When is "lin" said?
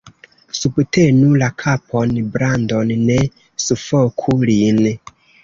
4.53-4.83